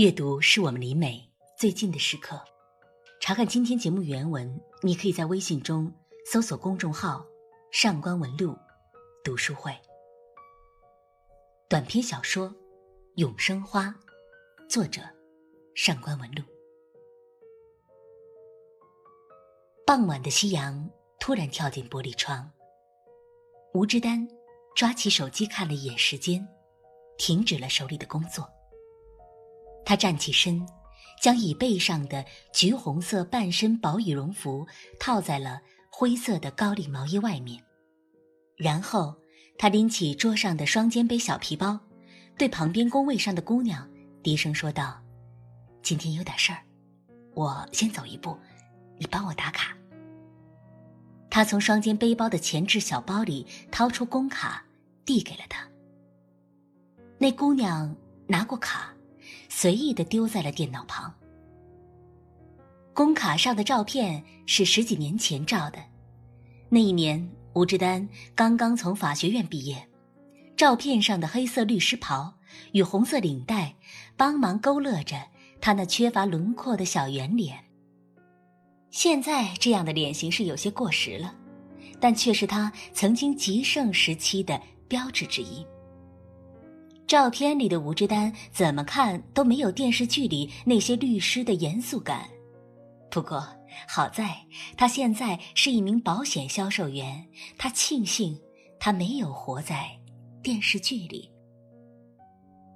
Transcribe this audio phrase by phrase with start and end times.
[0.00, 2.42] 阅读是我们离美最近的时刻。
[3.20, 5.92] 查看今天节目原文，你可以在微信中
[6.24, 7.22] 搜索公众号
[7.70, 8.56] “上官文录
[9.22, 9.76] 读书会”。
[11.68, 12.48] 短篇小说
[13.16, 13.88] 《永生花》，
[14.70, 15.02] 作者
[15.74, 16.42] 上官文录。
[19.86, 22.50] 傍晚的夕阳突然跳进玻璃窗，
[23.74, 24.26] 吴志丹
[24.74, 26.48] 抓起手机看了一眼时间，
[27.18, 28.50] 停止了手里的工作。
[29.84, 30.64] 他站起身，
[31.20, 34.66] 将椅背上的橘红色半身薄羽绒服
[34.98, 37.62] 套在了灰色的高领毛衣外面，
[38.56, 39.14] 然后
[39.58, 41.78] 他拎起桌上的双肩背小皮包，
[42.38, 43.88] 对旁边工位上的姑娘
[44.22, 45.00] 低声说道
[45.82, 46.62] ：“今天有点事儿，
[47.34, 48.38] 我先走一步，
[48.98, 49.76] 你帮我打卡。”
[51.28, 54.64] 他从双肩背包的前置小包里掏出工卡，
[55.04, 55.66] 递给了他。
[57.18, 57.94] 那姑娘
[58.26, 58.94] 拿过卡。
[59.50, 61.12] 随意的丢在了电脑旁。
[62.94, 65.78] 工卡上的照片是十几年前照的，
[66.68, 69.86] 那一年吴志丹刚刚从法学院毕业，
[70.56, 72.32] 照片上的黑色律师袍
[72.72, 73.74] 与红色领带
[74.16, 75.16] 帮忙勾勒着
[75.60, 77.58] 他那缺乏轮廓的小圆脸。
[78.90, 81.34] 现在这样的脸型是有些过时了，
[82.00, 85.66] 但却是他曾经极盛时期的标志之一。
[87.10, 92.30] 照片里的吴志丹怎么看都没有电视剧里那些律师的严肃感。
[93.10, 93.44] 不过
[93.88, 94.36] 好在
[94.76, 97.26] 他现在是一名保险销售员，
[97.58, 98.38] 他庆幸
[98.78, 99.90] 他没有活在
[100.40, 101.28] 电视剧里。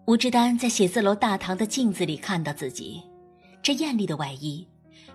[0.09, 3.01] 吴志丹在写字楼大堂的镜子里看到自己，
[3.63, 4.67] 这艳丽的外衣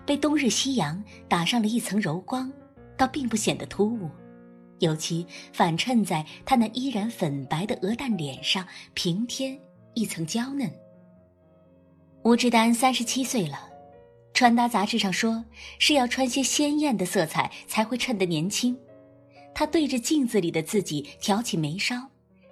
[0.06, 2.50] 被冬日夕阳打上了一层柔光，
[2.96, 4.10] 倒并不显得突兀。
[4.80, 9.58] 尤其反衬在她那依然粉白的鹅蛋脸上，平添
[9.94, 10.70] 一层娇嫩。
[12.22, 13.58] 吴志丹三十七岁了，
[14.34, 15.42] 穿搭杂志上说
[15.78, 18.76] 是要穿些鲜艳的色彩才会衬得年轻。
[19.54, 21.96] 他对着镜子里的自己挑起眉梢，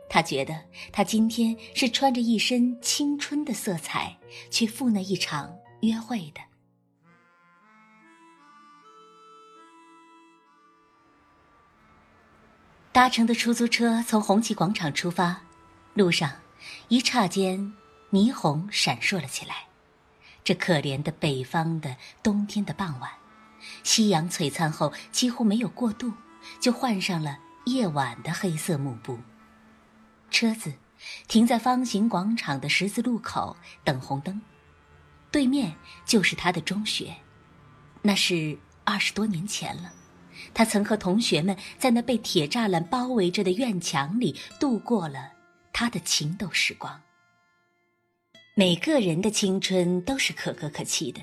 [0.08, 0.58] 他觉得
[0.91, 4.16] 他今天是穿着一身青春的色彩
[4.50, 6.47] 去赴那一场约会的。
[12.91, 15.43] 搭乘的出租车从红旗广场出发，
[15.94, 16.31] 路上
[16.88, 17.72] 一刹间
[18.10, 19.66] 霓虹闪烁了起来。
[20.43, 23.10] 这可怜的北方的冬天的傍晚，
[23.84, 26.12] 夕阳璀璨后几乎没有过渡，
[26.59, 29.19] 就换上了夜晚的黑色幕布。
[30.31, 30.72] 车子
[31.28, 34.41] 停在方形广场的十字路口等红灯，
[35.31, 37.15] 对面就是他的中学，
[38.03, 39.93] 那是二十多年前了。
[40.54, 45.32] 他曾和同学们在那被铁栅栏包围着的院墙里度过了
[45.72, 47.00] 他的情窦时光。
[48.54, 51.20] 每个人的青春都是可歌可泣的，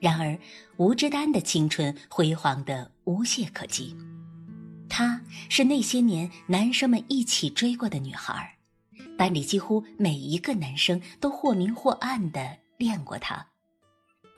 [0.00, 0.38] 然而
[0.76, 3.96] 吴志丹的青春辉煌的无懈可击。
[4.86, 8.56] 她是那些年男生们一起追过的女孩，
[9.16, 13.46] 班里几乎每一个男生都或明或暗的恋过她。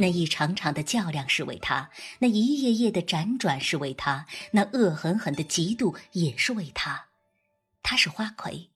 [0.00, 1.90] 那一场场的较量是为他，
[2.20, 7.08] 那一页页的辗转是为他，那恶狠狠的嫉妒也是为他。
[7.82, 8.70] 她是花魁，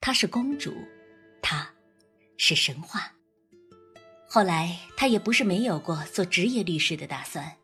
[0.00, 0.72] 她是公主，
[1.42, 1.68] 她
[2.36, 3.12] 是神话。
[4.28, 7.56] 后来她也不是没有过做职业律师的打算，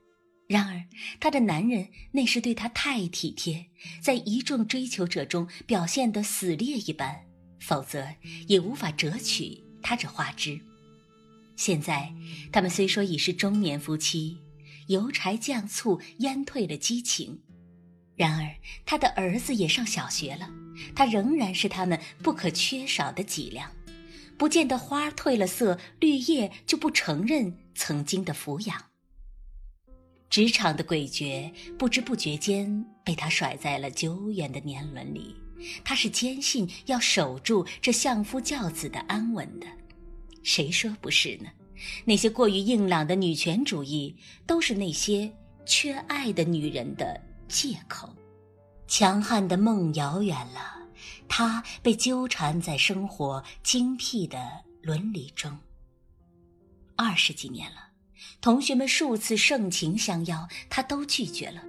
[0.49, 0.83] 然而
[1.21, 3.67] 她的男人那时对她太体贴，
[4.03, 7.25] 在一众追求者中表现得死烈一般，
[7.61, 8.09] 否则
[8.49, 10.61] 也无法折取她这花枝。
[11.57, 12.13] 现在，
[12.53, 14.39] 他们虽说已是中年夫妻，
[14.89, 17.41] 油柴酱醋腌退了激情，
[18.15, 20.49] 然而他的儿子也上小学了，
[20.95, 23.71] 他仍然是他们不可缺少的脊梁。
[24.39, 28.85] 不见得花褪了色，绿叶就不承认曾经的抚养。
[30.29, 35.35] 职场的诡谲不知不觉间被他甩在了久远的年轮里，
[35.83, 39.67] 他是坚信要守住这相夫教子的安稳的。
[40.47, 41.51] 谁说不是呢？
[42.05, 44.15] 那些过于硬朗的女权主义，
[44.47, 45.29] 都是那些
[45.67, 48.09] 缺爱的女人的借口。
[48.87, 50.79] 强悍的梦遥远了，
[51.27, 54.39] 她被纠缠在生活精辟的
[54.81, 55.59] 伦理中。
[56.95, 57.79] 二十几年了，
[58.41, 61.61] 同学们数次盛情相邀，她都拒绝了。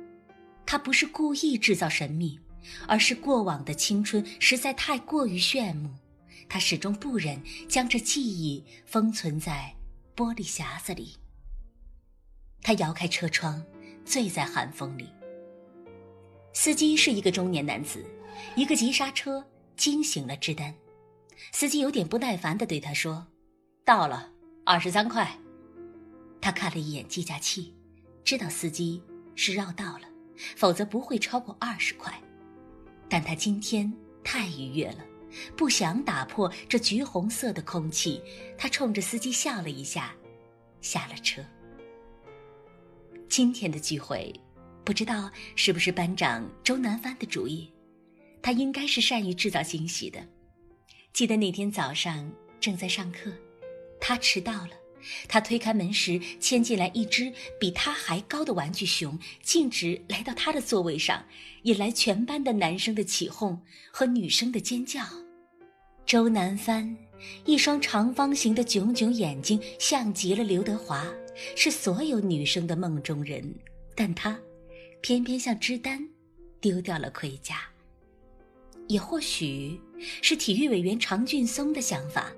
[0.68, 2.40] 她不是故意制造神秘，
[2.88, 5.90] 而是过往的青春实在太过于炫目。
[6.50, 9.76] 他始终不忍将这记忆封存在
[10.16, 11.16] 玻璃匣子里。
[12.62, 13.64] 他摇开车窗，
[14.06, 15.10] 醉在寒风里。
[16.54, 18.04] 司机是一个中年男子，
[18.56, 19.46] 一个急刹车
[19.76, 20.74] 惊醒了志丹。
[21.52, 23.28] 司机有点不耐烦地对他说
[23.86, 24.32] ：“到了，
[24.66, 25.38] 二十三块。
[26.42, 27.76] 他看了一眼计价器，
[28.24, 29.02] 知道司机
[29.36, 30.10] 是绕道了，
[30.56, 32.12] 否则不会超过二十块。
[33.08, 33.92] 但他今天
[34.24, 35.06] 太愉悦了，
[35.56, 38.22] 不想打破这橘红色的空气。
[38.58, 40.16] 他冲着司机笑了一下，
[40.82, 41.42] 下了车。
[43.30, 44.34] 今天的聚会，
[44.84, 47.72] 不知道是不是班长周南帆的主意。
[48.42, 50.26] 他应该是善于制造惊喜的。
[51.14, 53.32] 记得那天早上正在上课，
[54.00, 54.72] 他迟到了。
[55.28, 61.26] 他推开门时，牵进来一只比他还高的玩具熊，径直来到他的座位上，
[61.64, 63.62] 引来全班的男生的起哄
[63.92, 65.02] 和女生的尖叫。
[66.06, 66.96] 周南帆
[67.46, 71.06] 一双长方形的炯炯眼睛，像极了刘德华，
[71.56, 73.54] 是所有女生的梦中人。
[73.94, 74.40] 但他
[75.02, 76.08] 偏偏像芝丹，
[76.62, 77.62] 丢掉了盔甲。
[78.88, 79.78] 也或许
[80.22, 82.32] 是体育委员常俊松的想法。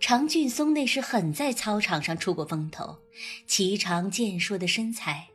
[0.00, 2.96] 常俊松那时很在操场上出过风头，
[3.46, 5.28] 颀长健硕的身材，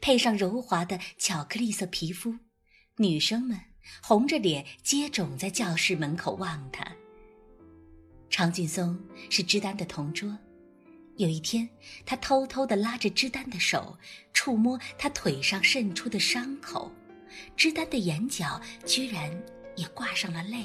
[0.00, 2.34] 配上柔滑的巧克力色皮肤，
[2.96, 3.58] 女生们
[4.02, 6.84] 红着脸接踵在教室门口望他。
[8.28, 8.98] 常俊松
[9.30, 10.36] 是芝丹的同桌，
[11.16, 11.68] 有一天，
[12.04, 13.96] 他偷偷地拉着芝丹的手，
[14.34, 16.92] 触摸他腿上渗出的伤口，
[17.56, 19.30] 芝丹的眼角居然
[19.76, 20.64] 也挂上了泪。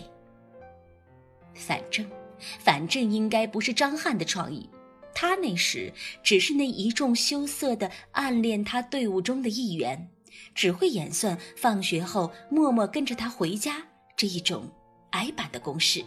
[1.54, 2.10] 反正。
[2.59, 4.69] 反正应该不是张翰的创意，
[5.13, 5.91] 他那时
[6.24, 10.09] 只是那一众羞涩的暗恋他队伍中的一员，
[10.53, 13.85] 只会演算放学后默默跟着他回家
[14.15, 14.69] 这一种
[15.12, 16.03] 矮板的公式。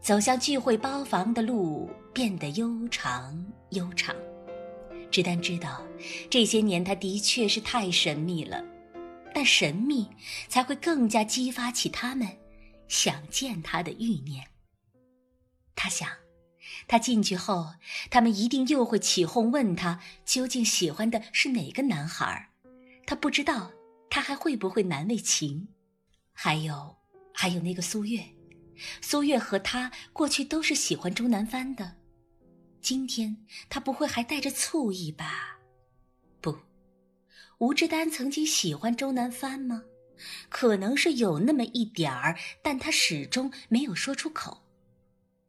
[0.00, 4.14] 走向聚会包房的路变得悠长悠长，
[5.12, 5.80] 芝丹知道，
[6.28, 8.64] 这些年他的确是太神秘了，
[9.32, 10.08] 但神秘
[10.48, 12.26] 才会更加激发起他们。
[12.92, 14.46] 想见他的欲念。
[15.74, 16.06] 他想，
[16.86, 17.72] 他进去后，
[18.10, 22.50] 他们一定又会起哄，问他究竟喜欢的是哪个男孩
[23.06, 23.72] 他不知道，
[24.10, 25.68] 他还会不会难为情？
[26.34, 26.94] 还有，
[27.32, 28.22] 还有那个苏月，
[29.00, 31.96] 苏月和他过去都是喜欢周南帆的，
[32.82, 33.34] 今天
[33.70, 35.58] 他不会还带着醋意吧？
[36.42, 36.58] 不，
[37.56, 39.82] 吴志丹曾经喜欢周南帆吗？
[40.48, 44.62] 可能是有那么一点儿，但他始终没有说出口。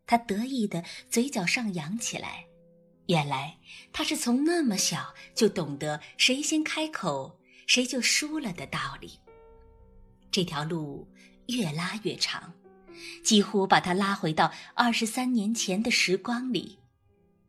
[0.05, 2.45] 他得意的嘴角上扬起来，
[3.07, 3.57] 原来
[3.91, 9.19] 他是从那么小就懂得谁先开口谁就输了的道理。
[10.29, 11.07] 这条路
[11.47, 12.53] 越拉越长，
[13.23, 16.79] 几乎把他拉回到二十三年前的时光里。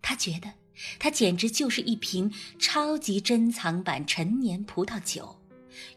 [0.02, 0.52] 他觉得
[0.98, 5.40] 他简直就是一瓶超级珍藏版陈年葡萄酒，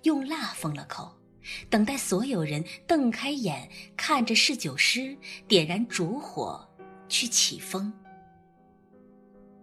[0.04, 1.12] 用蜡封了口。
[1.70, 6.68] 等待所有人瞪开眼看着侍酒师点燃烛火
[7.08, 7.94] 去起风。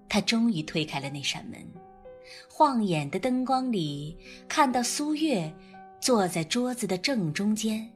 [0.09, 1.61] 他终于推开了那扇门，
[2.49, 4.17] 晃眼的灯光里
[4.49, 5.53] 看到苏月
[6.01, 7.91] 坐在桌子的正中间。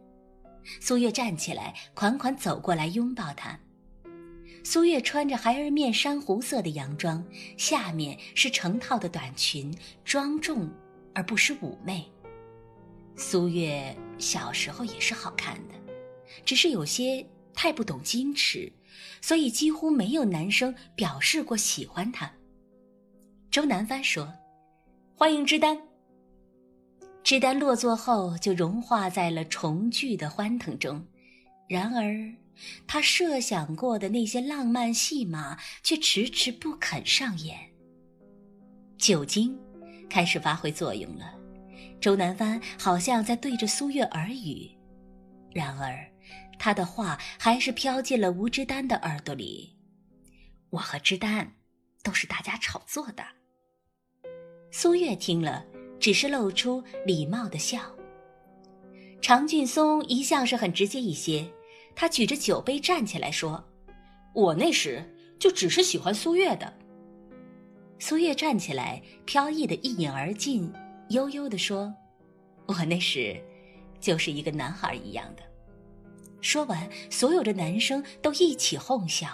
[0.80, 3.58] 苏月站起来，款款走过来拥抱他。
[4.64, 7.24] 苏月穿着孩儿面珊瑚色的洋装，
[7.56, 9.74] 下面是成套的短裙，
[10.04, 10.68] 庄重
[11.18, 12.08] 而不失妩媚。
[13.16, 15.74] 苏月小时候也是好看的，
[16.44, 18.72] 只是有些太不懂矜持，
[19.20, 22.32] 所以几乎没有男生表示过喜欢她。
[23.50, 24.32] 周南帆说
[25.18, 25.76] ：“欢迎芝丹。”
[27.24, 31.04] 芝丹落座后就融化在了重聚的欢腾中，
[31.68, 32.32] 然而
[32.86, 37.58] 他设想过的那些浪漫戏码却迟迟不肯上演。
[38.96, 39.58] 酒精
[40.08, 41.34] 开始发挥作用了。
[42.00, 44.70] 周南帆好像在对着苏月耳语，
[45.52, 46.06] 然而，
[46.58, 49.76] 他的话还是飘进了吴之丹的耳朵里。
[50.70, 51.54] 我和之丹
[52.02, 53.24] 都是大家炒作的。
[54.70, 55.64] 苏月听了，
[55.98, 57.80] 只是露出礼貌的笑。
[59.20, 61.50] 常俊松一向是很直接一些，
[61.96, 63.64] 他举着酒杯站起来说
[64.32, 65.02] ：“我那时
[65.40, 66.72] 就只是喜欢苏月的。”
[67.98, 70.72] 苏月站起来，飘逸的一饮而尽。
[71.10, 71.92] 悠悠地说
[72.66, 73.42] ：“我那时，
[74.00, 75.42] 就是一个男孩一样的。”
[76.40, 79.28] 说完，所有的男生都一起哄笑。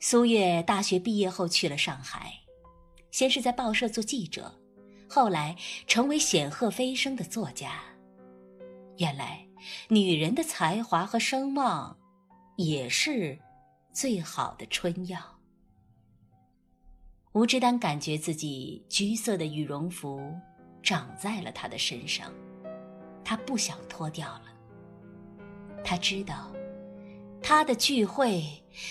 [0.00, 2.32] 苏月大学毕业后去了上海，
[3.10, 4.52] 先是在报社做记者，
[5.08, 7.80] 后来成为显赫飞升的作家。
[8.98, 9.46] 原来，
[9.88, 11.96] 女人的才华和声望，
[12.56, 13.38] 也是
[13.92, 15.33] 最好的春药。
[17.34, 20.32] 吴志丹感觉自己橘色的羽绒服
[20.84, 22.32] 长在了他的身上，
[23.24, 24.44] 他不想脱掉了。
[25.84, 26.54] 他知道，
[27.42, 28.44] 他的聚会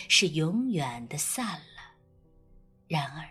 [0.09, 1.95] 是永远的散了。
[2.89, 3.25] 然而，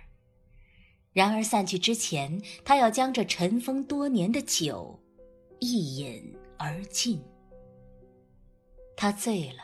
[1.12, 4.99] 然而散去之前，他要将这尘封多年的酒
[5.61, 7.23] 一饮而尽。
[8.97, 9.62] 他醉了，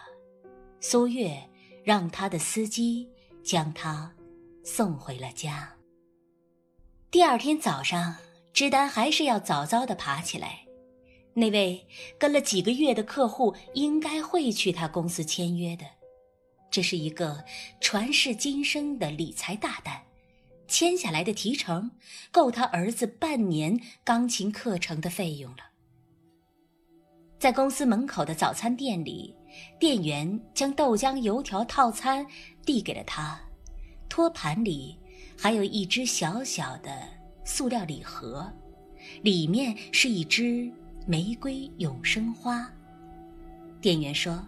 [0.79, 1.43] 苏月
[1.83, 3.09] 让他的司机
[3.43, 4.15] 将他
[4.69, 5.73] 送回了家。
[7.11, 8.15] 第二天早上，
[8.53, 10.61] 芝丹还是要早早的爬起来。
[11.33, 11.87] 那位
[12.19, 15.87] 跟了几个月的客户应该会去他公司签约的，
[16.71, 17.43] 这是一个
[17.81, 19.99] 传世今生的理财大单，
[20.69, 21.91] 签下来的提成
[22.31, 25.63] 够他儿子半年钢琴课程的费用了。
[27.39, 29.35] 在公司门口的早餐店里，
[29.81, 32.27] 店员将豆浆油条套餐
[32.67, 33.41] 递给了他，
[34.19, 34.99] 托盘里
[35.39, 36.91] 还有一只小小的
[37.45, 38.53] 塑料礼盒，
[39.23, 40.69] 里面是一只。
[41.07, 42.69] 玫瑰永生花。
[43.81, 44.45] 店员说：“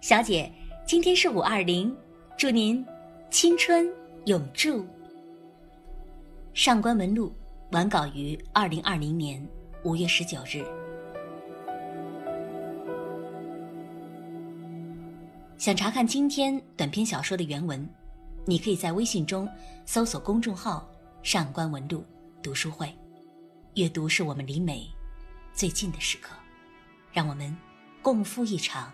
[0.00, 0.48] 小姐，
[0.86, 1.92] 今天是五二零，
[2.38, 2.86] 祝您
[3.28, 3.92] 青春
[4.26, 4.86] 永驻。”
[6.54, 7.34] 上官文露
[7.72, 9.44] 完稿于二零二零年
[9.82, 10.64] 五月十九日。
[15.58, 17.84] 想查看今天短篇小说的原文，
[18.48, 19.48] 你可以在微信中
[19.84, 20.88] 搜索公众号
[21.20, 22.04] “上官文露
[22.40, 22.96] 读书会”，
[23.74, 24.88] 阅读是我们离美。
[25.52, 26.32] 最近的时刻，
[27.12, 27.54] 让我们
[28.00, 28.92] 共赴一场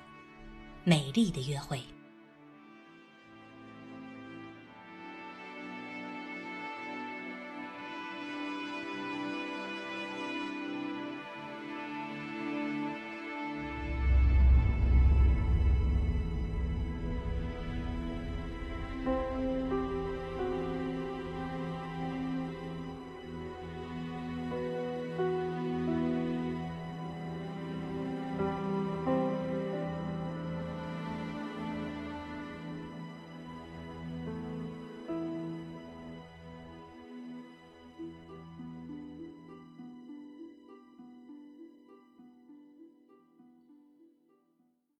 [0.84, 1.82] 美丽的约会。